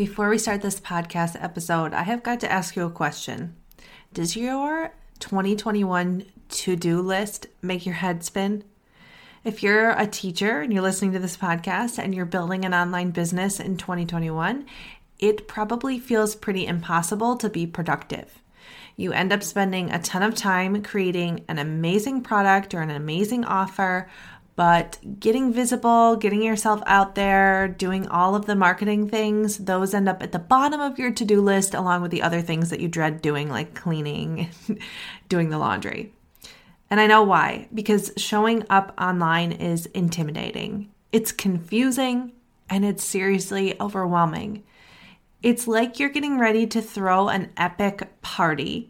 [0.00, 3.54] Before we start this podcast episode, I have got to ask you a question.
[4.14, 8.64] Does your 2021 to do list make your head spin?
[9.44, 13.10] If you're a teacher and you're listening to this podcast and you're building an online
[13.10, 14.64] business in 2021,
[15.18, 18.42] it probably feels pretty impossible to be productive.
[18.96, 23.44] You end up spending a ton of time creating an amazing product or an amazing
[23.44, 24.08] offer,
[24.60, 30.06] but getting visible, getting yourself out there, doing all of the marketing things, those end
[30.06, 32.78] up at the bottom of your to do list along with the other things that
[32.78, 34.50] you dread doing, like cleaning,
[35.30, 36.12] doing the laundry.
[36.90, 40.90] And I know why, because showing up online is intimidating.
[41.10, 42.32] It's confusing
[42.68, 44.62] and it's seriously overwhelming.
[45.42, 48.89] It's like you're getting ready to throw an epic party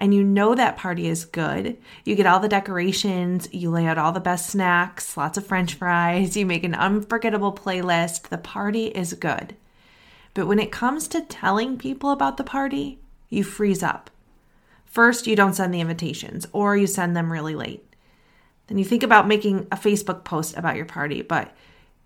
[0.00, 1.76] and you know that party is good.
[2.04, 5.74] You get all the decorations, you lay out all the best snacks, lots of french
[5.74, 8.22] fries, you make an unforgettable playlist.
[8.22, 9.54] The party is good.
[10.32, 14.08] But when it comes to telling people about the party, you freeze up.
[14.86, 17.84] First, you don't send the invitations or you send them really late.
[18.68, 21.54] Then you think about making a Facebook post about your party, but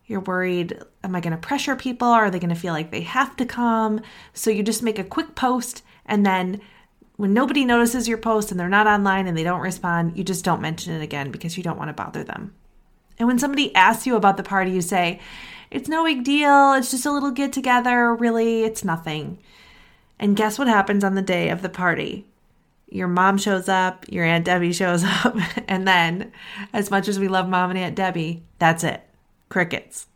[0.06, 2.08] you're worried, am I going to pressure people?
[2.08, 4.00] Are they going to feel like they have to come?
[4.32, 6.60] So you just make a quick post and then
[7.16, 10.44] when nobody notices your post and they're not online and they don't respond, you just
[10.44, 12.54] don't mention it again because you don't want to bother them.
[13.18, 15.20] And when somebody asks you about the party, you say,
[15.70, 16.72] It's no big deal.
[16.72, 18.14] It's just a little get together.
[18.14, 19.38] Really, it's nothing.
[20.18, 22.26] And guess what happens on the day of the party?
[22.94, 25.36] your mom shows up, your Aunt Debbie shows up,
[25.68, 26.32] and then,
[26.72, 29.02] as much as we love mom and Aunt Debbie, that's it.
[29.48, 30.06] Crickets.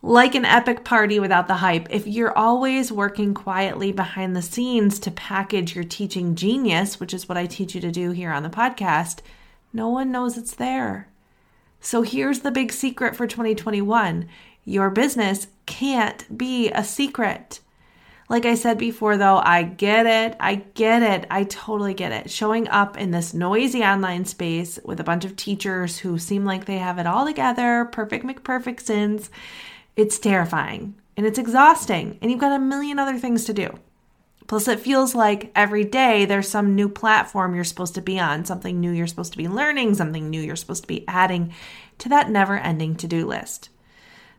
[0.00, 5.00] Like an epic party without the hype, if you're always working quietly behind the scenes
[5.00, 8.44] to package your teaching genius, which is what I teach you to do here on
[8.44, 9.18] the podcast,
[9.72, 11.08] no one knows it's there.
[11.80, 14.28] So here's the big secret for 2021
[14.64, 17.60] your business can't be a secret.
[18.28, 20.36] Like I said before, though, I get it.
[20.38, 21.26] I get it.
[21.30, 22.30] I totally get it.
[22.30, 26.66] Showing up in this noisy online space with a bunch of teachers who seem like
[26.66, 29.30] they have it all together, perfect McPerfectsons,
[29.98, 32.18] it's terrifying and it's exhausting.
[32.22, 33.78] And you've got a million other things to do.
[34.46, 38.46] Plus, it feels like every day there's some new platform you're supposed to be on,
[38.46, 41.52] something new you're supposed to be learning, something new you're supposed to be adding
[41.98, 43.68] to that never ending to do list.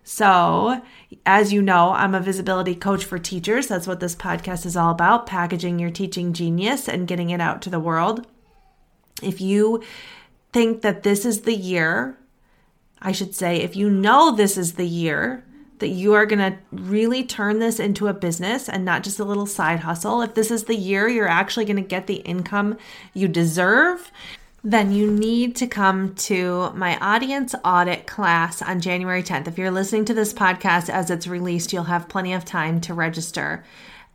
[0.03, 0.81] So,
[1.25, 3.67] as you know, I'm a visibility coach for teachers.
[3.67, 7.61] That's what this podcast is all about packaging your teaching genius and getting it out
[7.63, 8.25] to the world.
[9.21, 9.83] If you
[10.53, 12.17] think that this is the year,
[13.01, 15.43] I should say, if you know this is the year
[15.79, 19.25] that you are going to really turn this into a business and not just a
[19.25, 22.77] little side hustle, if this is the year you're actually going to get the income
[23.13, 24.11] you deserve,
[24.63, 29.47] then you need to come to my audience audit class on January 10th.
[29.47, 32.93] If you're listening to this podcast as it's released, you'll have plenty of time to
[32.93, 33.63] register.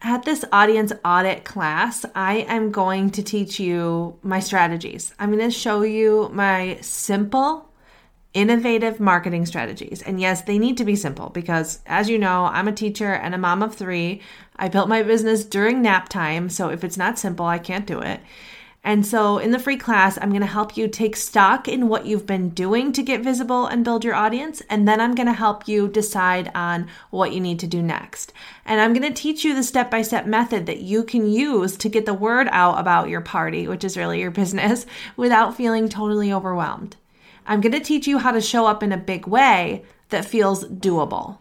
[0.03, 5.15] At this audience audit class, I am going to teach you my strategies.
[5.19, 7.71] I'm going to show you my simple,
[8.35, 10.03] innovative marketing strategies.
[10.03, 13.35] And yes, they need to be simple because, as you know, I'm a teacher and
[13.35, 14.21] a mom of three.
[14.57, 16.51] I built my business during nap time.
[16.51, 18.21] So if it's not simple, I can't do it.
[18.87, 22.05] And so, in the free class, I'm going to help you take stock in what
[22.05, 24.61] you've been doing to get visible and build your audience.
[24.69, 28.35] And then I'm going to help you decide on what you need to do next.
[28.67, 31.79] And I'm going to teach you the step by step method that you can use
[31.79, 34.85] to get the word out about your party, which is really your business,
[35.17, 36.97] without feeling totally overwhelmed.
[37.47, 40.65] I'm going to teach you how to show up in a big way that feels
[40.65, 41.39] doable.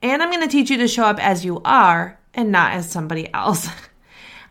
[0.00, 2.90] And I'm going to teach you to show up as you are and not as
[2.90, 3.68] somebody else.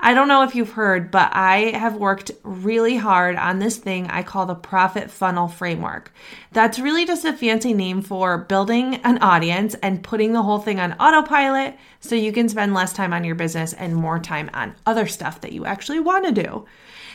[0.03, 4.07] I don't know if you've heard, but I have worked really hard on this thing
[4.07, 6.11] I call the profit funnel framework.
[6.51, 10.79] That's really just a fancy name for building an audience and putting the whole thing
[10.79, 14.73] on autopilot so you can spend less time on your business and more time on
[14.87, 16.65] other stuff that you actually want to do.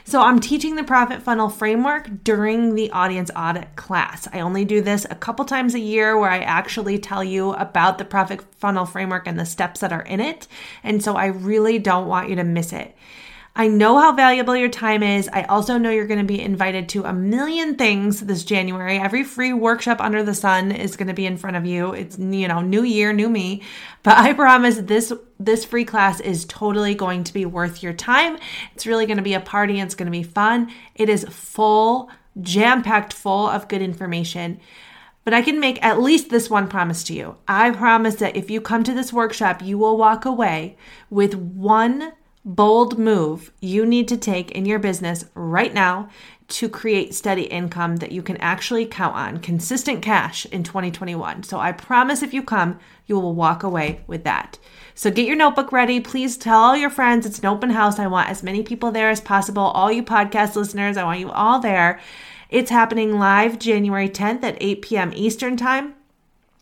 [0.09, 4.29] So I'm teaching the profit funnel framework during the audience audit class.
[4.33, 7.99] I only do this a couple times a year where I actually tell you about
[7.99, 10.47] the profit funnel framework and the steps that are in it.
[10.85, 12.95] And so I really don't want you to miss it.
[13.59, 15.31] I know how valuable your time is.
[15.33, 18.99] I also know you're going to be invited to a million things this January.
[18.99, 21.95] Every free workshop under the sun is going to be in front of you.
[21.95, 23.63] It's you know, new year, new me.
[24.03, 25.11] But I promise this
[25.41, 28.37] this free class is totally going to be worth your time.
[28.75, 29.81] It's really going to be a party.
[29.81, 30.71] and It's going to be fun.
[30.95, 32.11] It is full,
[32.43, 34.61] jam-packed full of good information.
[35.25, 37.37] But I can make at least this one promise to you.
[37.49, 40.77] I promise that if you come to this workshop, you will walk away
[41.09, 42.13] with one
[42.47, 46.09] bold move you need to take in your business right now
[46.47, 51.43] to create steady income that you can actually count on, consistent cash in 2021.
[51.43, 54.57] So I promise if you come, you will walk away with that.
[54.95, 55.99] So get your notebook ready.
[55.99, 57.99] Please tell all your friends it's an open house.
[57.99, 59.65] I want as many people there as possible.
[59.65, 61.99] All you podcast listeners, I want you all there.
[62.49, 65.13] It's happening live January 10th at 8 p.m.
[65.17, 65.95] Eastern Time.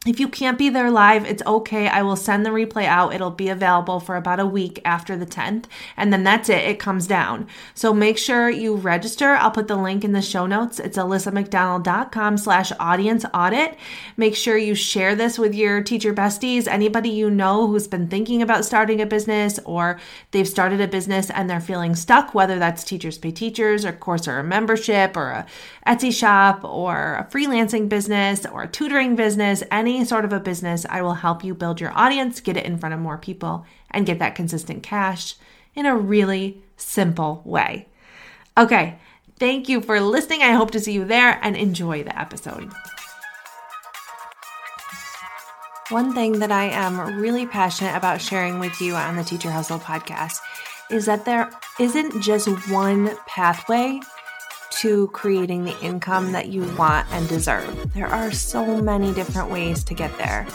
[0.06, 1.88] If you can't be there live, it's okay.
[1.88, 3.14] I will send the replay out.
[3.14, 5.64] It'll be available for about a week after the 10th,
[5.96, 6.62] and then that's it.
[6.62, 7.48] It comes down.
[7.72, 9.30] So make sure you register.
[9.30, 10.78] I'll put the link in the show notes.
[10.78, 13.78] It's alissamcdonald.com slash audience audit.
[14.18, 18.42] Make sure you share this with your teacher besties, anybody you know who's been thinking
[18.42, 19.98] about starting a business or
[20.32, 24.28] they've started a business and they're feeling stuck, whether that's Teachers Pay Teachers or course
[24.28, 25.46] or a membership or a
[25.86, 30.40] Etsy shop or a freelancing business or a tutoring business, any any sort of a
[30.40, 33.64] business, I will help you build your audience, get it in front of more people,
[33.90, 35.36] and get that consistent cash
[35.74, 37.88] in a really simple way.
[38.58, 38.98] Okay,
[39.38, 40.42] thank you for listening.
[40.42, 42.72] I hope to see you there and enjoy the episode.
[45.90, 49.78] One thing that I am really passionate about sharing with you on the Teacher Hustle
[49.78, 50.38] podcast
[50.90, 54.00] is that there isn't just one pathway
[54.78, 57.92] to creating the income that you want and deserve.
[57.94, 60.46] There are so many different ways to get there.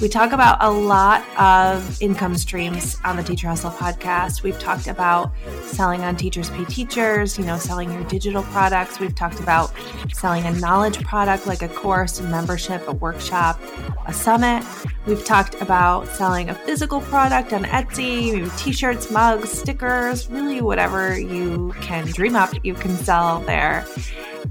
[0.00, 4.42] We talk about a lot of income streams on the Teacher Hustle podcast.
[4.42, 5.30] We've talked about
[5.66, 8.98] selling on Teachers Pay Teachers, you know, selling your digital products.
[8.98, 9.72] We've talked about
[10.12, 13.60] selling a knowledge product like a course, a membership, a workshop,
[14.06, 14.64] a summit.
[15.06, 21.18] We've talked about selling a physical product on Etsy, t shirts, mugs, stickers, really whatever
[21.18, 23.86] you can dream up, you can sell there.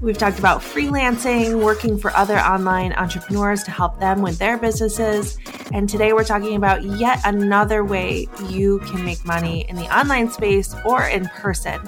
[0.00, 5.36] We've talked about freelancing, working for other online entrepreneurs to help them with their businesses.
[5.72, 10.30] And today we're talking about yet another way you can make money in the online
[10.30, 11.80] space or in person.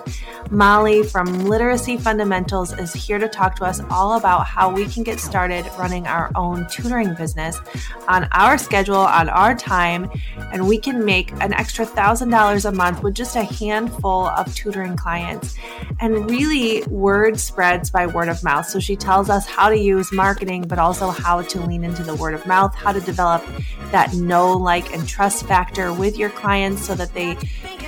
[0.51, 5.03] Molly from Literacy Fundamentals is here to talk to us all about how we can
[5.03, 7.59] get started running our own tutoring business
[8.07, 10.11] on our schedule, on our time,
[10.53, 14.97] and we can make an extra $1,000 a month with just a handful of tutoring
[14.97, 15.57] clients.
[16.01, 18.67] And really, word spreads by word of mouth.
[18.67, 22.15] So she tells us how to use marketing, but also how to lean into the
[22.15, 23.45] word of mouth, how to develop
[23.91, 27.37] that know, like, and trust factor with your clients so that they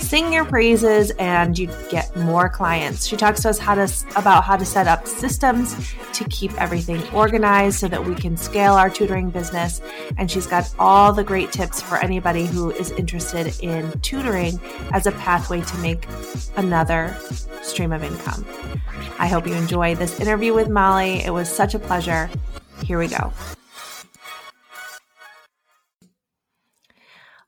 [0.00, 3.06] sing your praises and you get more clients.
[3.06, 7.02] She talks to us how to about how to set up systems to keep everything
[7.12, 9.80] organized so that we can scale our tutoring business.
[10.16, 14.60] And she's got all the great tips for anybody who is interested in tutoring
[14.92, 16.06] as a pathway to make
[16.56, 17.16] another
[17.62, 18.44] stream of income.
[19.18, 21.24] I hope you enjoy this interview with Molly.
[21.24, 22.30] It was such a pleasure.
[22.84, 23.32] Here we go.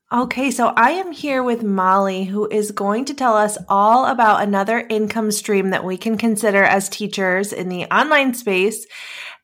[0.09, 4.41] Okay, so I am here with Molly, who is going to tell us all about
[4.41, 8.87] another income stream that we can consider as teachers in the online space,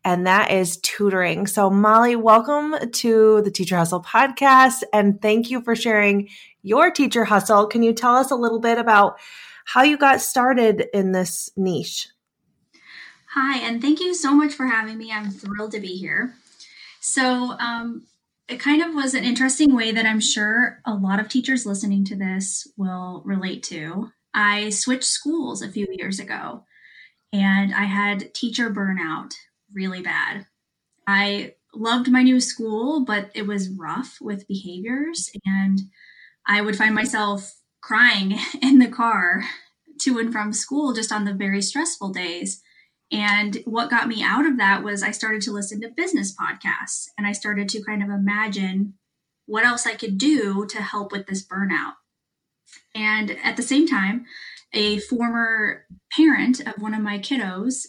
[0.06, 1.48] and that is tutoring.
[1.48, 6.30] So, Molly, welcome to the Teacher Hustle podcast, and thank you for sharing
[6.62, 7.68] your teacher hustle.
[7.68, 9.20] Can you tell us a little bit about
[9.66, 12.08] how you got started in this niche?
[13.34, 15.12] Hi, and thank you so much for having me.
[15.12, 16.36] I'm thrilled to be here.
[17.02, 18.04] So, um,
[18.48, 22.04] it kind of was an interesting way that I'm sure a lot of teachers listening
[22.06, 24.12] to this will relate to.
[24.34, 26.66] I switched schools a few years ago
[27.32, 29.34] and I had teacher burnout
[29.74, 30.46] really bad.
[31.08, 35.80] I loved my new school, but it was rough with behaviors, and
[36.48, 39.44] I would find myself crying in the car
[40.02, 42.62] to and from school just on the very stressful days
[43.14, 47.10] and what got me out of that was I started to listen to business podcasts
[47.16, 48.96] and I started to kind of imagine
[49.46, 51.94] what else I could do to help with this burnout.
[52.96, 54.26] And at the same time,
[54.74, 57.86] a former parent of one of my kiddos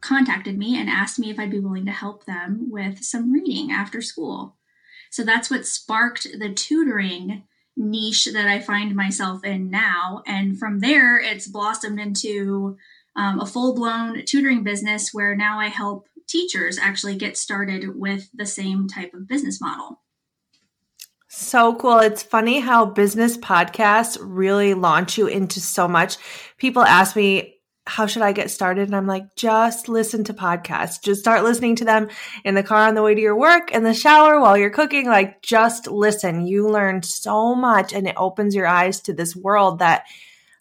[0.00, 3.72] contacted me and asked me if I'd be willing to help them with some reading
[3.72, 4.56] after school.
[5.10, 7.42] So that's what sparked the tutoring
[7.76, 10.22] niche that I find myself in now.
[10.28, 12.76] And from there, it's blossomed into
[13.16, 18.28] um, a full blown tutoring business where now I help teachers actually get started with
[18.34, 20.00] the same type of business model.
[21.28, 21.98] So cool.
[21.98, 26.16] It's funny how business podcasts really launch you into so much.
[26.58, 27.54] People ask me,
[27.86, 28.86] how should I get started?
[28.86, 31.02] And I'm like, just listen to podcasts.
[31.02, 32.08] Just start listening to them
[32.44, 35.06] in the car on the way to your work, in the shower, while you're cooking.
[35.06, 36.46] Like, just listen.
[36.46, 40.04] You learn so much and it opens your eyes to this world that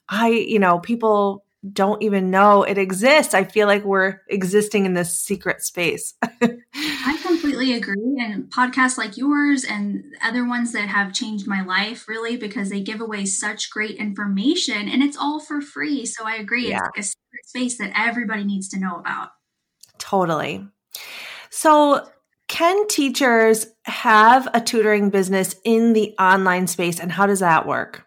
[0.10, 3.34] I, you know, people don't even know it exists.
[3.34, 6.13] I feel like we're existing in this secret space.
[6.41, 8.20] I completely agree.
[8.22, 12.82] And podcasts like yours and other ones that have changed my life really because they
[12.82, 16.05] give away such great information and it's all for free.
[16.05, 16.70] So I agree.
[16.70, 16.79] Yeah.
[16.79, 19.29] It's like a secret space that everybody needs to know about.
[20.00, 20.67] Totally.
[21.50, 22.08] So,
[22.50, 28.05] can teachers have a tutoring business in the online space and how does that work?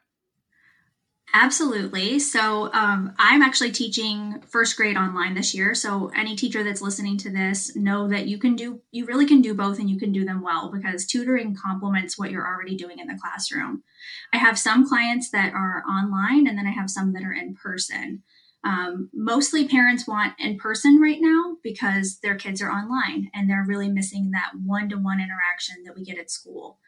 [1.38, 2.18] Absolutely.
[2.18, 5.74] So um, I'm actually teaching first grade online this year.
[5.74, 9.42] So any teacher that's listening to this know that you can do, you really can
[9.42, 13.00] do both and you can do them well because tutoring complements what you're already doing
[13.00, 13.82] in the classroom.
[14.32, 17.54] I have some clients that are online and then I have some that are in
[17.54, 18.22] person.
[18.66, 23.64] Um, mostly parents want in person right now because their kids are online and they're
[23.64, 26.80] really missing that one to one interaction that we get at school.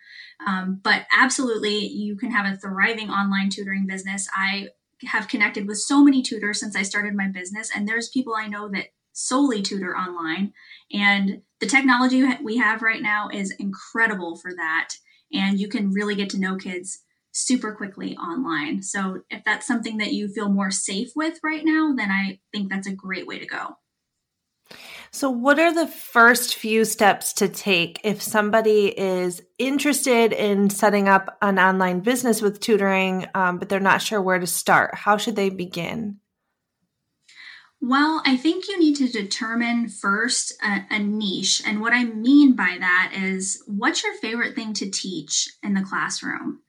[0.45, 4.27] Um, but absolutely, you can have a thriving online tutoring business.
[4.37, 4.71] I
[5.05, 8.49] have connected with so many tutors since I started my business, and there's people I
[8.49, 10.53] know that solely tutor online.
[10.93, 14.95] And the technology we have right now is incredible for that.
[15.33, 17.05] And you can really get to know kids
[17.39, 18.83] super quickly online.
[18.83, 22.71] So if that's something that you feel more safe with right now, then I think
[22.71, 23.77] that's a great way to go.
[25.11, 31.09] So, what are the first few steps to take if somebody is interested in setting
[31.09, 34.95] up an online business with tutoring, um, but they're not sure where to start?
[34.95, 36.19] How should they begin?
[37.81, 41.63] Well, I think you need to determine first a, a, niche.
[41.65, 45.83] And what I mean by that is what's your favorite thing to teach in the
[45.83, 46.61] classroom?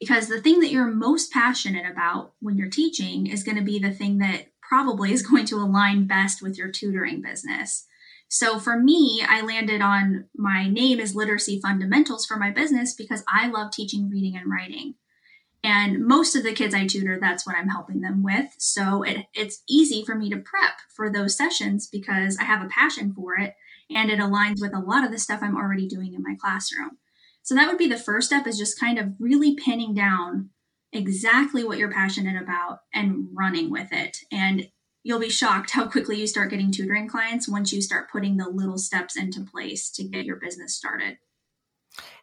[0.00, 3.78] Because the thing that you're most passionate about when you're teaching is going to be
[3.78, 7.86] the thing that probably is going to align best with your tutoring business.
[8.28, 13.22] So for me, I landed on my name is Literacy Fundamentals for my business because
[13.28, 14.94] I love teaching reading and writing.
[15.62, 18.54] And most of the kids I tutor, that's what I'm helping them with.
[18.58, 22.68] So it, it's easy for me to prep for those sessions because I have a
[22.68, 23.54] passion for it
[23.88, 26.98] and it aligns with a lot of the stuff I'm already doing in my classroom.
[27.44, 30.48] So that would be the first step is just kind of really pinning down
[30.92, 34.18] exactly what you're passionate about and running with it.
[34.32, 34.68] And
[35.02, 38.48] you'll be shocked how quickly you start getting tutoring clients once you start putting the
[38.48, 41.18] little steps into place to get your business started.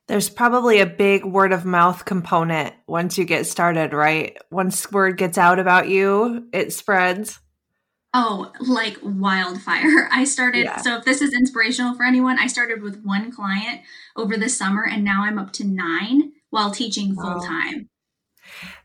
[0.07, 4.35] There's probably a big word of mouth component once you get started, right?
[4.49, 7.39] Once word gets out about you, it spreads.
[8.13, 10.09] Oh, like wildfire.
[10.11, 10.77] I started, yeah.
[10.77, 13.81] so if this is inspirational for anyone, I started with one client
[14.15, 17.89] over the summer and now I'm up to nine while teaching full time.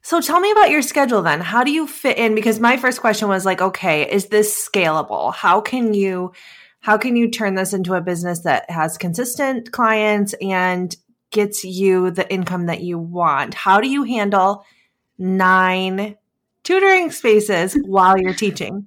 [0.02, 1.40] So tell me about your schedule then.
[1.40, 5.34] How do you fit in because my first question was like, okay, is this scalable?
[5.34, 6.32] How can you
[6.80, 10.96] how can you turn this into a business that has consistent clients and
[11.32, 13.54] gets you the income that you want?
[13.54, 14.64] How do you handle
[15.18, 16.16] nine
[16.62, 18.86] tutoring spaces while you're teaching?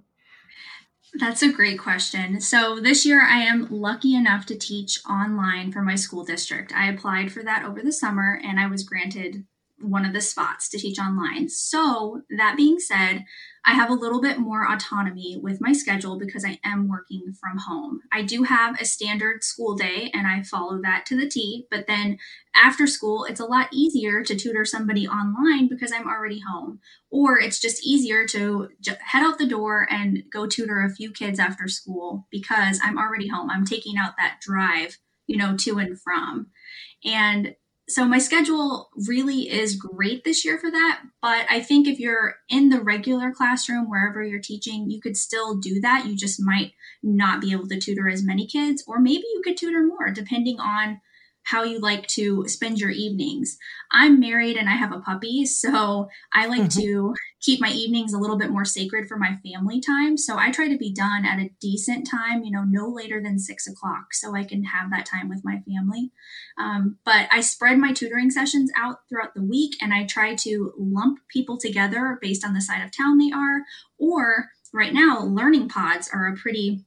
[1.15, 2.39] That's a great question.
[2.39, 6.71] So, this year I am lucky enough to teach online for my school district.
[6.73, 9.45] I applied for that over the summer and I was granted
[9.81, 11.49] one of the spots to teach online.
[11.49, 13.25] So, that being said,
[13.65, 17.57] I have a little bit more autonomy with my schedule because I am working from
[17.57, 18.01] home.
[18.11, 21.85] I do have a standard school day and I follow that to the T, but
[21.87, 22.17] then
[22.55, 26.79] after school, it's a lot easier to tutor somebody online because I'm already home.
[27.11, 28.69] Or it's just easier to
[29.01, 33.27] head out the door and go tutor a few kids after school because I'm already
[33.27, 33.49] home.
[33.49, 34.97] I'm taking out that drive,
[35.27, 36.47] you know, to and from.
[37.05, 37.55] And
[37.89, 42.35] so my schedule really is great this year for that but i think if you're
[42.49, 46.05] in the regular classroom wherever you're teaching you could still do that.
[46.05, 49.57] You just might not be able to tutor as many kids or maybe you could
[49.57, 51.01] tutor more depending on
[51.49, 53.57] how you like to spend your evenings.
[53.91, 56.81] I'm married and I have a puppy, so I like mm-hmm.
[56.81, 60.17] to keep my evenings a little bit more sacred for my family time.
[60.17, 63.39] So I try to be done at a decent time, you know, no later than
[63.39, 66.11] six o'clock, so I can have that time with my family.
[66.59, 70.73] Um, but I spread my tutoring sessions out throughout the week and I try to
[70.77, 73.61] lump people together based on the side of town they are.
[73.97, 76.85] Or right now, learning pods are a pretty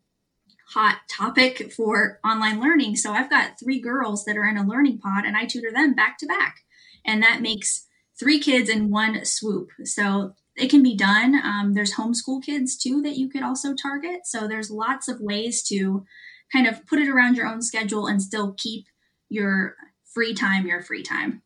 [0.68, 2.96] hot topic for online learning.
[2.96, 5.94] So I've got three girls that are in a learning pod and I tutor them
[5.94, 6.56] back to back.
[7.04, 7.86] And that makes
[8.18, 9.68] three kids in one swoop.
[9.84, 11.34] So it can be done.
[11.34, 14.20] Um, there's homeschool kids too that you could also target.
[14.26, 16.04] So there's lots of ways to
[16.52, 18.86] kind of put it around your own schedule and still keep
[19.28, 21.42] your free time your free time.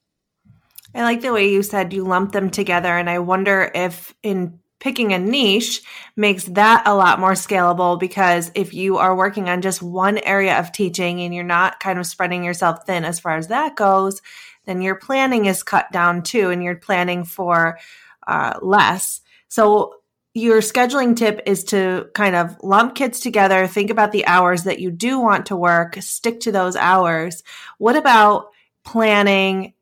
[0.95, 2.97] I like the way you said you lump them together.
[2.97, 5.83] And I wonder if in picking a niche
[6.15, 10.57] makes that a lot more scalable because if you are working on just one area
[10.61, 14.23] of teaching and you're not kind of spreading yourself thin as far as that goes,
[14.65, 17.81] then your planning is cut down too and you're planning for
[18.29, 19.23] uh, less.
[19.49, 19.95] So
[20.35, 24.79] your scheduling tip is to kind of lump kids together, think about the hours that
[24.79, 27.43] you do want to work, stick to those hours.
[27.79, 28.51] What about
[28.85, 29.75] planning,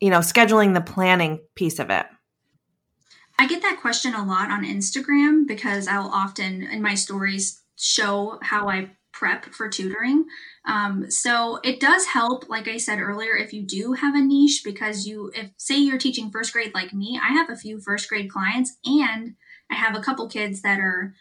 [0.00, 2.06] you know, scheduling the planning piece of it?
[3.40, 8.38] I get that question a lot on Instagram because I'll often in my stories show
[8.42, 10.26] how I prep for tutoring.
[10.66, 14.60] Um, so it does help, like I said earlier, if you do have a niche,
[14.62, 18.10] because you, if say you're teaching first grade like me, I have a few first
[18.10, 19.36] grade clients and
[19.70, 21.14] I have a couple kids that are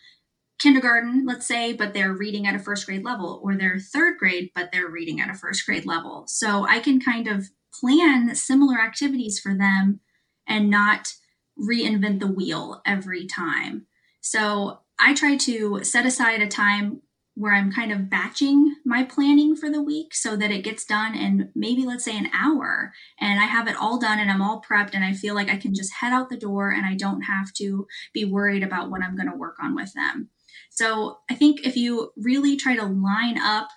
[0.60, 4.50] kindergarten, let's say, but they're reading at a first grade level, or they're third grade,
[4.54, 6.26] but they're reading at a first grade level.
[6.28, 10.02] So I can kind of plan similar activities for them
[10.46, 11.14] and not
[11.60, 13.86] reinvent the wheel every time.
[14.22, 17.02] So I try to set aside a time
[17.36, 21.16] where I'm kind of batching my planning for the week so that it gets done
[21.16, 24.62] in maybe let's say an hour and I have it all done and I'm all
[24.62, 27.22] prepped and I feel like I can just head out the door and I don't
[27.22, 30.30] have to be worried about what I'm going to work on with them.
[30.70, 33.70] So I think if you really try to line up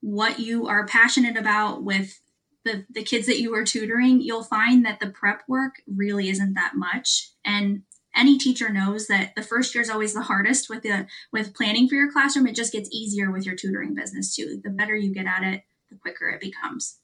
[0.00, 2.18] what you are passionate about with
[2.64, 6.54] the, the kids that you are tutoring, you'll find that the prep work really isn't
[6.54, 7.30] that much.
[7.44, 7.82] And
[8.16, 11.88] any teacher knows that the first year is always the hardest with the with planning
[11.88, 12.46] for your classroom.
[12.46, 14.60] It just gets easier with your tutoring business too.
[14.62, 16.98] The better you get at it, the quicker it becomes.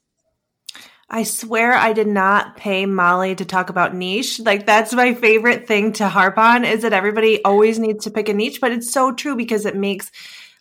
[1.12, 4.38] I swear I did not pay Molly to talk about niche.
[4.38, 8.28] Like that's my favorite thing to harp on is that everybody always needs to pick
[8.28, 10.12] a niche, but it's so true because it makes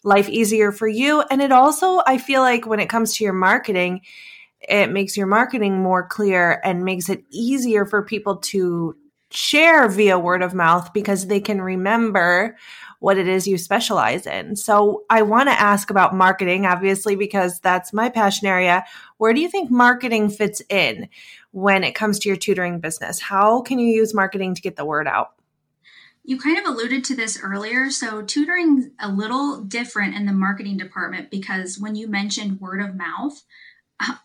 [0.03, 3.33] life easier for you and it also I feel like when it comes to your
[3.33, 4.01] marketing,
[4.61, 8.95] it makes your marketing more clear and makes it easier for people to
[9.31, 12.57] share via word of mouth because they can remember
[12.99, 14.55] what it is you specialize in.
[14.55, 18.85] So I want to ask about marketing, obviously, because that's my passion area.
[19.17, 21.07] Where do you think marketing fits in
[21.51, 23.21] when it comes to your tutoring business?
[23.21, 25.33] How can you use marketing to get the word out?
[26.23, 27.89] You kind of alluded to this earlier.
[27.89, 32.95] So, tutoring a little different in the marketing department because when you mentioned word of
[32.95, 33.43] mouth,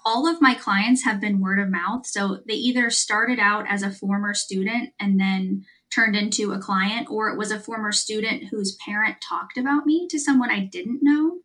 [0.04, 2.06] all of my clients have been word of mouth.
[2.06, 7.08] So they either started out as a former student and then turned into a client,
[7.10, 11.00] or it was a former student whose parent talked about me to someone I didn't
[11.02, 11.38] know.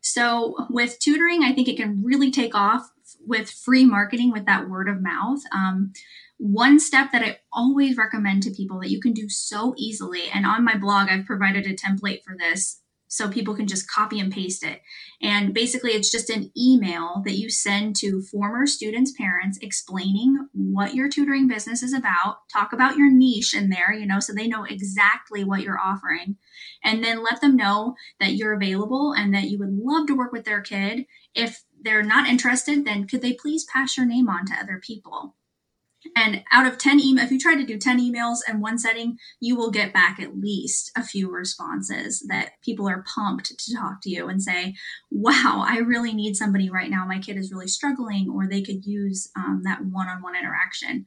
[0.00, 2.90] So with tutoring, I think it can really take off
[3.26, 5.40] with free marketing with that word of mouth.
[5.52, 5.92] Um,
[6.38, 10.46] one step that I always recommend to people that you can do so easily, and
[10.46, 14.32] on my blog, I've provided a template for this so people can just copy and
[14.32, 14.82] paste it.
[15.20, 20.94] And basically, it's just an email that you send to former students' parents explaining what
[20.94, 22.38] your tutoring business is about.
[22.52, 26.36] Talk about your niche in there, you know, so they know exactly what you're offering.
[26.84, 30.32] And then let them know that you're available and that you would love to work
[30.32, 31.06] with their kid.
[31.34, 35.34] If they're not interested, then could they please pass your name on to other people?
[36.16, 39.18] And out of 10 email, if you try to do 10 emails in one setting,
[39.40, 44.00] you will get back at least a few responses that people are pumped to talk
[44.02, 44.74] to you and say,
[45.10, 47.04] wow, I really need somebody right now.
[47.06, 51.06] My kid is really struggling, or they could use um, that one on one interaction.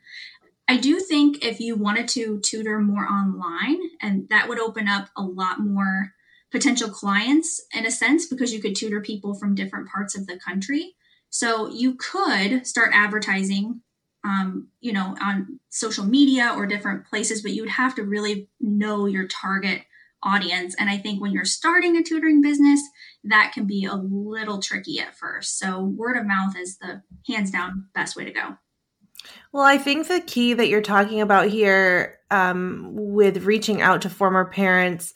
[0.67, 5.09] I do think if you wanted to tutor more online, and that would open up
[5.17, 6.13] a lot more
[6.51, 10.37] potential clients in a sense because you could tutor people from different parts of the
[10.37, 10.95] country.
[11.29, 13.81] So you could start advertising
[14.23, 18.47] um, you know, on social media or different places, but you would have to really
[18.59, 19.81] know your target
[20.23, 20.75] audience.
[20.77, 22.81] And I think when you're starting a tutoring business,
[23.23, 25.57] that can be a little tricky at first.
[25.57, 28.57] So word of mouth is the hands down best way to go.
[29.51, 34.09] Well, I think the key that you're talking about here um, with reaching out to
[34.09, 35.13] former parents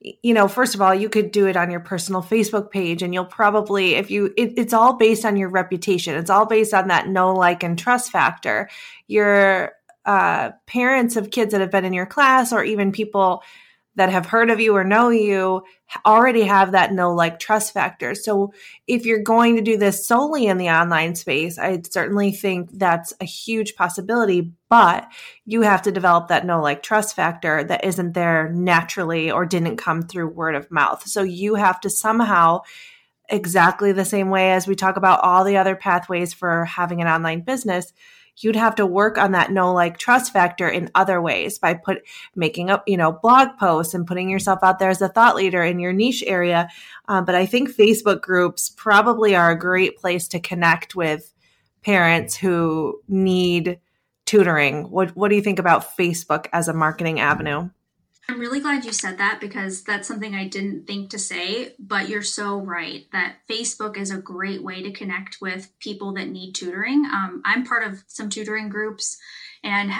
[0.00, 3.14] you know, first of all, you could do it on your personal Facebook page, and
[3.14, 6.14] you'll probably, if you, it, it's all based on your reputation.
[6.14, 8.68] It's all based on that know, like, and trust factor.
[9.06, 9.72] Your
[10.04, 13.42] uh, parents of kids that have been in your class, or even people
[13.96, 15.62] that have heard of you or know you
[16.04, 18.14] already have that no like trust factor.
[18.14, 18.52] So
[18.86, 23.12] if you're going to do this solely in the online space, I certainly think that's
[23.20, 25.08] a huge possibility, but
[25.44, 29.76] you have to develop that no like trust factor that isn't there naturally or didn't
[29.76, 31.06] come through word of mouth.
[31.08, 32.60] So you have to somehow
[33.28, 37.08] exactly the same way as we talk about all the other pathways for having an
[37.08, 37.92] online business
[38.38, 42.02] you'd have to work on that no like trust factor in other ways by put
[42.34, 45.62] making up you know blog posts and putting yourself out there as a thought leader
[45.62, 46.68] in your niche area.
[47.08, 51.32] Um, but i think facebook groups probably are a great place to connect with
[51.82, 53.78] parents who need
[54.26, 54.90] tutoring.
[54.90, 57.70] What, what do you think about facebook as a marketing avenue
[58.28, 62.08] I'm really glad you said that because that's something I didn't think to say, but
[62.08, 66.54] you're so right that Facebook is a great way to connect with people that need
[66.54, 67.04] tutoring.
[67.04, 69.16] Um, I'm part of some tutoring groups
[69.62, 69.92] and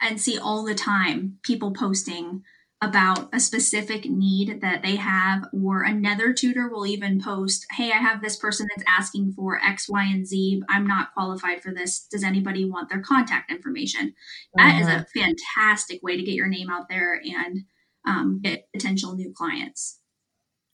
[0.00, 2.42] and see all the time people posting
[2.82, 7.96] about a specific need that they have, or another tutor will even post, Hey, I
[7.96, 10.62] have this person that's asking for X, Y, and Z.
[10.68, 12.06] I'm not qualified for this.
[12.10, 14.14] Does anybody want their contact information?
[14.54, 15.20] That is a mm-hmm.
[15.20, 17.64] fantastic way to get your name out there and
[18.06, 20.00] um, get potential new clients.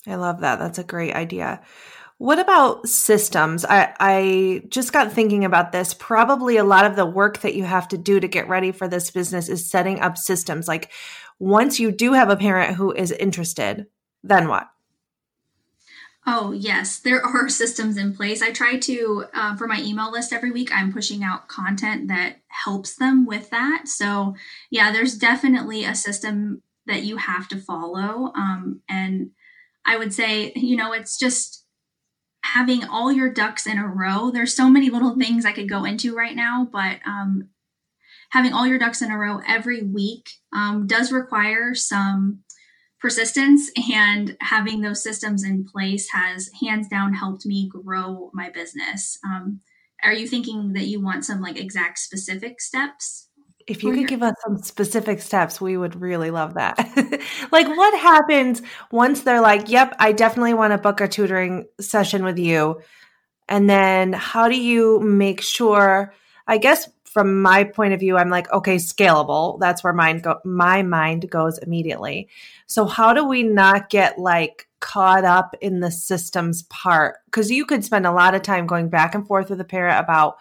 [0.06, 0.58] I love that.
[0.58, 1.60] That's a great idea.
[2.18, 3.64] What about systems?
[3.64, 5.94] I, I just got thinking about this.
[5.94, 8.88] Probably a lot of the work that you have to do to get ready for
[8.88, 10.68] this business is setting up systems.
[10.68, 10.90] Like
[11.38, 13.86] once you do have a parent who is interested,
[14.22, 14.68] then what?
[16.26, 18.42] Oh, yes, there are systems in place.
[18.42, 22.40] I try to, uh, for my email list every week, I'm pushing out content that
[22.48, 23.88] helps them with that.
[23.88, 24.34] So,
[24.70, 28.32] yeah, there's definitely a system that you have to follow.
[28.34, 29.30] Um, and
[29.86, 31.64] I would say, you know, it's just
[32.42, 34.30] having all your ducks in a row.
[34.30, 37.48] There's so many little things I could go into right now, but um,
[38.30, 42.40] having all your ducks in a row every week um, does require some
[43.00, 49.18] persistence and having those systems in place has hands down helped me grow my business
[49.24, 49.60] um,
[50.02, 53.29] are you thinking that you want some like exact specific steps
[53.66, 56.78] if you could give us some specific steps, we would really love that.
[57.52, 62.24] like, what happens once they're like, yep, I definitely want to book a tutoring session
[62.24, 62.80] with you?
[63.48, 66.14] And then how do you make sure?
[66.46, 69.58] I guess from my point of view, I'm like, okay, scalable.
[69.58, 72.28] That's where mind go- my mind goes immediately.
[72.66, 77.16] So, how do we not get like caught up in the systems part?
[77.24, 79.98] Because you could spend a lot of time going back and forth with a parent
[79.98, 80.36] about,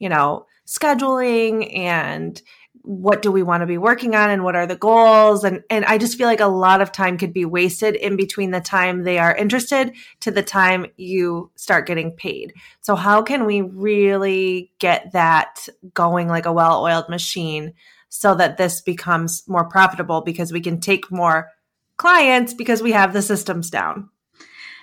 [0.00, 2.42] you know, scheduling and
[2.88, 5.84] what do we want to be working on and what are the goals and and
[5.84, 9.02] I just feel like a lot of time could be wasted in between the time
[9.02, 12.54] they are interested to the time you start getting paid.
[12.80, 17.74] So how can we really get that going like a well-oiled machine
[18.08, 21.50] so that this becomes more profitable because we can take more
[21.98, 24.08] clients because we have the systems down?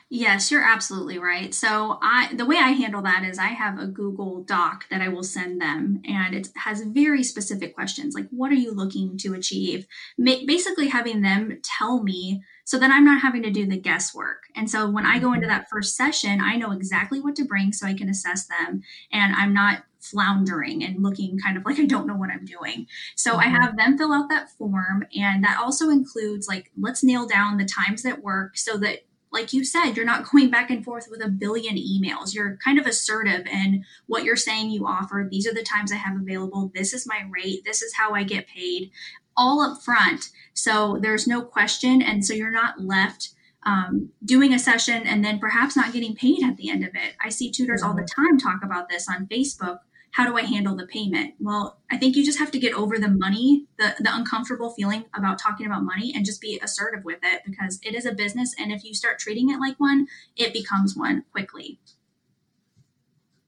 [0.10, 1.52] Yes, you're absolutely right.
[1.52, 5.08] So I the way I handle that is I have a Google Doc that I
[5.08, 9.34] will send them and it has very specific questions like what are you looking to
[9.34, 9.88] achieve?
[10.18, 14.44] Ma- basically having them tell me so then I'm not having to do the guesswork.
[14.56, 15.56] And so when I go into mm-hmm.
[15.56, 19.36] that first session, I know exactly what to bring so I can assess them and
[19.36, 22.86] I'm not floundering and looking kind of like I don't know what I'm doing.
[23.16, 23.40] So mm-hmm.
[23.40, 27.58] I have them fill out that form and that also includes like let's nail down
[27.58, 29.00] the times that work so that
[29.36, 32.34] like you said, you're not going back and forth with a billion emails.
[32.34, 35.28] You're kind of assertive in what you're saying you offer.
[35.30, 36.72] These are the times I have available.
[36.74, 37.64] This is my rate.
[37.66, 38.92] This is how I get paid,
[39.36, 40.30] all up front.
[40.54, 42.02] So there's no question.
[42.02, 43.32] And so you're not left
[43.66, 47.16] um, doing a session and then perhaps not getting paid at the end of it.
[47.24, 48.22] I see tutors all the mm-hmm.
[48.30, 49.80] time talk about this on Facebook
[50.16, 51.34] how do I handle the payment?
[51.42, 55.04] Well, I think you just have to get over the money, the, the uncomfortable feeling
[55.14, 58.56] about talking about money and just be assertive with it because it is a business.
[58.58, 61.82] And if you start treating it like one, it becomes one quickly.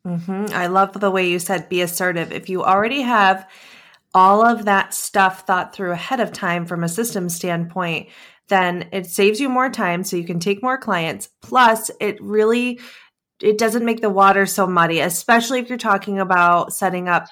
[0.05, 0.53] Mm-hmm.
[0.53, 2.33] I love the way you said be assertive.
[2.33, 3.49] If you already have
[4.13, 8.09] all of that stuff thought through ahead of time from a system standpoint,
[8.49, 11.29] then it saves you more time so you can take more clients.
[11.41, 12.81] Plus, it really
[13.41, 17.27] it doesn't make the water so muddy, especially if you're talking about setting up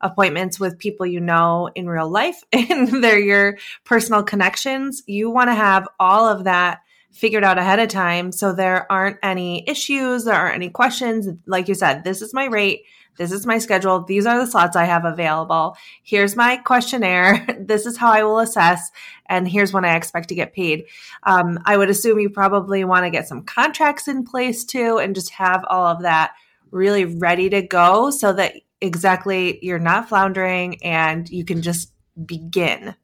[0.00, 5.02] appointments with people you know in real life and they're your personal connections.
[5.06, 9.18] You want to have all of that figured out ahead of time so there aren't
[9.22, 11.28] any issues, there aren't any questions.
[11.46, 12.84] Like you said, this is my rate.
[13.16, 14.02] This is my schedule.
[14.02, 15.76] These are the slots I have available.
[16.02, 17.46] Here's my questionnaire.
[17.60, 18.90] this is how I will assess.
[19.26, 20.84] And here's when I expect to get paid.
[21.24, 25.14] Um, I would assume you probably want to get some contracts in place too and
[25.14, 26.32] just have all of that
[26.70, 31.92] really ready to go so that exactly you're not floundering and you can just
[32.24, 32.94] begin.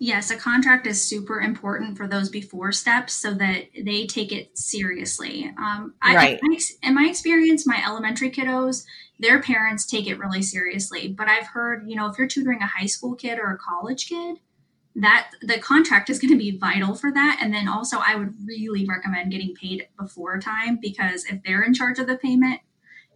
[0.00, 4.56] Yes, a contract is super important for those before steps so that they take it
[4.56, 5.52] seriously.
[5.58, 6.40] Um, I, right.
[6.40, 8.84] In my, in my experience, my elementary kiddos,
[9.18, 11.08] their parents take it really seriously.
[11.08, 14.08] But I've heard, you know, if you're tutoring a high school kid or a college
[14.08, 14.36] kid,
[14.94, 17.40] that the contract is going to be vital for that.
[17.42, 21.74] And then also, I would really recommend getting paid before time because if they're in
[21.74, 22.60] charge of the payment,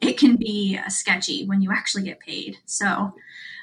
[0.01, 2.57] it can be sketchy when you actually get paid.
[2.67, 3.15] So,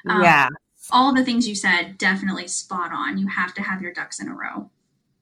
[0.08, 0.48] um, yeah
[0.92, 3.18] all the things you said definitely spot on.
[3.18, 4.70] You have to have your ducks in a row.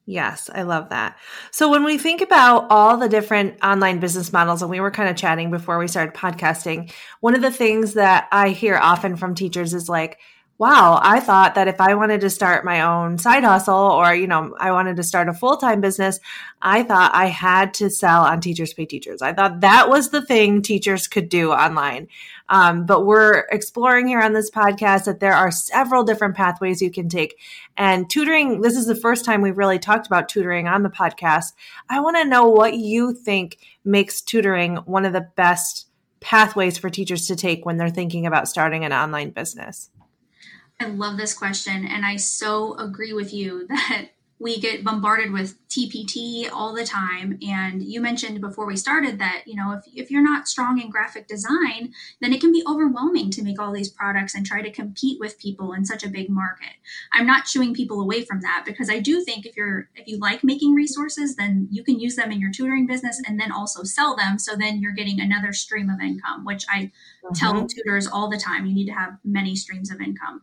[0.07, 1.19] Yes, I love that.
[1.51, 5.11] So when we think about all the different online business models, and we were kind
[5.11, 9.35] of chatting before we started podcasting, one of the things that I hear often from
[9.35, 10.19] teachers is like,
[10.59, 14.27] wow, I thought that if I wanted to start my own side hustle or, you
[14.27, 16.19] know, I wanted to start a full time business,
[16.61, 19.23] I thought I had to sell on Teachers Pay Teachers.
[19.23, 22.09] I thought that was the thing teachers could do online.
[22.49, 26.91] Um, but we're exploring here on this podcast that there are several different pathways you
[26.91, 27.39] can take.
[27.77, 31.53] And tutoring, this is the first time we've really talked about tutoring on the podcast.
[31.91, 35.89] I want to know what you think makes tutoring one of the best
[36.21, 39.91] pathways for teachers to take when they're thinking about starting an online business.
[40.81, 45.57] I love this question, and I so agree with you that we get bombarded with
[45.69, 47.39] TPT all the time.
[47.47, 50.91] And you mentioned before we started that, you know, if, if you're not strong in
[50.91, 54.71] graphic design, then it can be overwhelming to make all these products and try to
[54.71, 56.71] compete with people in such a big market.
[57.13, 60.19] I'm not shooing people away from that because I do think if you're if you
[60.19, 63.83] like making resources, then you can use them in your tutoring business and then also
[63.83, 64.39] sell them.
[64.39, 66.93] So then you're getting another stream of income, which I
[67.25, 67.35] mm-hmm.
[67.35, 68.67] tell tutors all the time.
[68.67, 70.43] You need to have many streams of income.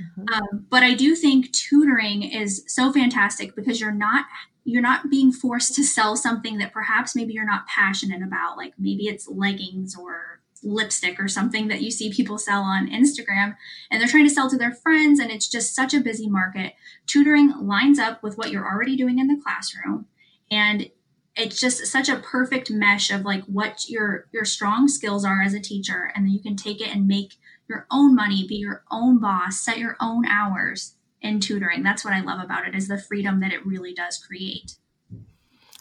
[0.00, 0.34] Mm-hmm.
[0.34, 4.26] Um, but I do think tutoring is so fantastic because you're not
[4.64, 8.74] you're not being forced to sell something that perhaps maybe you're not passionate about, like
[8.78, 13.56] maybe it's leggings or lipstick or something that you see people sell on Instagram
[13.90, 16.74] and they're trying to sell to their friends and it's just such a busy market.
[17.06, 20.06] Tutoring lines up with what you're already doing in the classroom
[20.50, 20.90] and
[21.36, 25.54] it's just such a perfect mesh of like what your your strong skills are as
[25.54, 27.34] a teacher and then you can take it and make
[27.68, 31.82] your own money, be your own boss, set your own hours in tutoring.
[31.82, 34.76] That's what I love about it is the freedom that it really does create.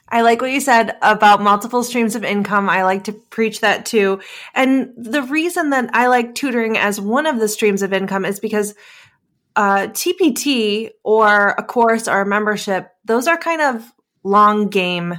[0.09, 2.69] I like what you said about multiple streams of income.
[2.69, 4.21] I like to preach that too.
[4.53, 8.39] And the reason that I like tutoring as one of the streams of income is
[8.39, 8.73] because
[9.57, 13.83] uh, TPT or a course or a membership, those are kind of
[14.23, 15.15] long game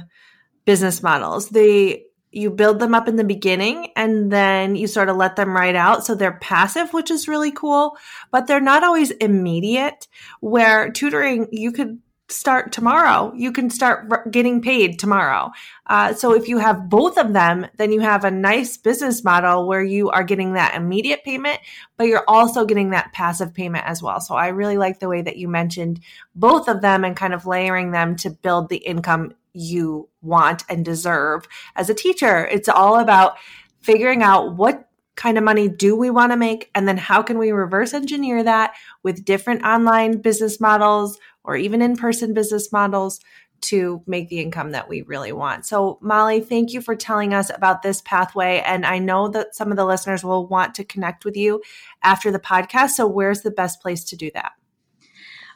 [0.65, 1.49] business models.
[1.49, 5.55] They you build them up in the beginning and then you sort of let them
[5.55, 6.05] ride out.
[6.05, 7.97] So they're passive, which is really cool,
[8.31, 10.07] but they're not always immediate.
[10.39, 11.99] Where tutoring, you could
[12.31, 13.33] start tomorrow.
[13.35, 15.51] You can start getting paid tomorrow.
[15.87, 19.67] Uh, so if you have both of them, then you have a nice business model
[19.67, 21.59] where you are getting that immediate payment,
[21.97, 24.21] but you're also getting that passive payment as well.
[24.21, 26.01] So I really like the way that you mentioned
[26.35, 30.85] both of them and kind of layering them to build the income you want and
[30.85, 32.45] deserve as a teacher.
[32.47, 33.37] It's all about
[33.81, 37.37] figuring out what kind of money do we want to make and then how can
[37.37, 43.19] we reverse engineer that with different online business models or even in-person business models
[43.61, 45.65] to make the income that we really want.
[45.65, 48.63] So, Molly, thank you for telling us about this pathway.
[48.65, 51.61] And I know that some of the listeners will want to connect with you
[52.03, 52.91] after the podcast.
[52.91, 54.53] So, where's the best place to do that?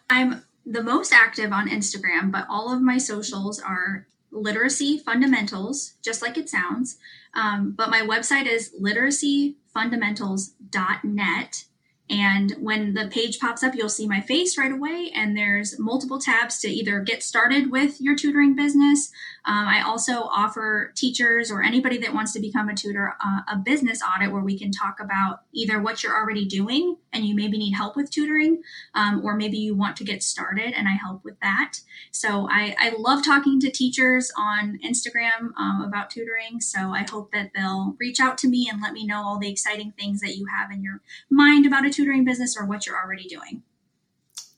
[0.09, 6.21] I'm the most active on Instagram, but all of my socials are literacy fundamentals, just
[6.21, 6.97] like it sounds.
[7.33, 11.65] Um, but my website is literacyfundamentals.net.
[12.09, 15.11] And when the page pops up, you'll see my face right away.
[15.15, 19.09] And there's multiple tabs to either get started with your tutoring business.
[19.45, 23.57] Um, I also offer teachers or anybody that wants to become a tutor uh, a
[23.57, 27.57] business audit where we can talk about either what you're already doing and you maybe
[27.57, 28.61] need help with tutoring,
[28.95, 31.79] um, or maybe you want to get started and I help with that.
[32.11, 36.59] So I, I love talking to teachers on Instagram um, about tutoring.
[36.59, 39.49] So I hope that they'll reach out to me and let me know all the
[39.49, 43.01] exciting things that you have in your mind about a tutoring business or what you're
[43.01, 43.63] already doing.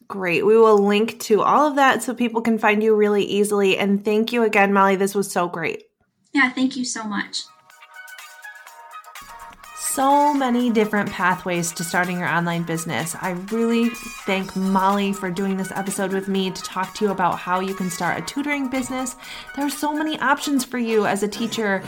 [0.08, 0.46] Great.
[0.46, 3.78] We will link to all of that so people can find you really easily.
[3.78, 4.96] And thank you again, Molly.
[4.96, 5.86] This was so great.
[6.32, 7.46] Yeah, thank you so much
[9.95, 13.15] so many different pathways to starting your online business.
[13.21, 13.88] I really
[14.25, 17.73] thank Molly for doing this episode with me to talk to you about how you
[17.73, 19.15] can start a tutoring business.
[19.55, 21.81] There are so many options for you as a teacher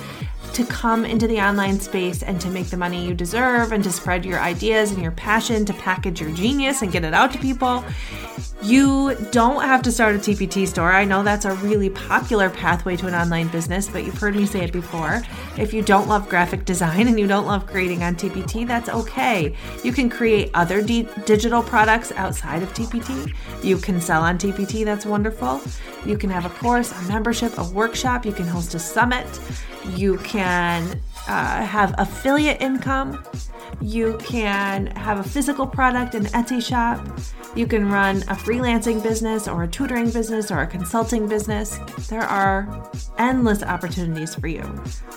[0.53, 3.91] to come into the online space and to make the money you deserve and to
[3.91, 7.39] spread your ideas and your passion to package your genius and get it out to
[7.39, 7.83] people.
[8.63, 10.91] You don't have to start a TPT store.
[10.91, 14.47] I know that's a really popular pathway to an online business, but you've heard me
[14.47, 15.21] say it before.
[15.57, 19.55] If you don't love graphic design and you don't love creating on TPT, that's okay.
[19.83, 23.31] You can create other d- digital products outside of TPT.
[23.63, 25.61] You can sell on TPT, that's wonderful.
[26.03, 28.25] You can have a course, a membership, a workshop.
[28.25, 29.27] You can host a summit.
[29.95, 33.23] You can uh, have affiliate income.
[33.81, 37.05] You can have a physical product, an Etsy shop.
[37.55, 41.77] You can run a freelancing business or a tutoring business or a consulting business.
[42.07, 44.63] There are endless opportunities for you.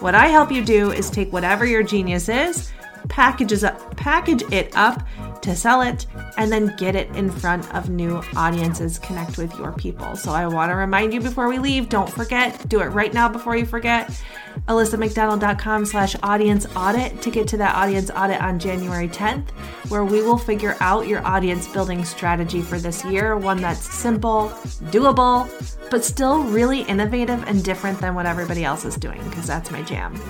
[0.01, 2.71] What I help you do is take whatever your genius is,
[3.09, 5.03] packages up, package it up
[5.43, 9.73] to sell it and then get it in front of new audiences, connect with your
[9.73, 10.17] people.
[10.17, 13.29] So I want to remind you before we leave, don't forget, do it right now
[13.29, 14.11] before you forget.
[14.69, 19.51] AlissaMcDonald.com slash audience audit to get to that audience audit on January 10th,
[19.89, 24.49] where we will figure out your audience building strategy for this year, one that's simple,
[24.91, 25.49] doable,
[25.91, 29.83] but still really innovative and different than what everybody else is doing, because that's my
[29.83, 30.21] jam.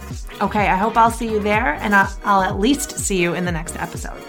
[0.41, 3.45] Okay, I hope I'll see you there, and I'll, I'll at least see you in
[3.45, 4.23] the next episode.